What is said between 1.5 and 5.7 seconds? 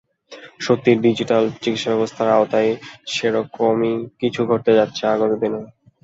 চিকিৎসাব্যবস্থার আওতায় সে রকমই কিছু ঘটতে যাচ্ছে আগত দিনে।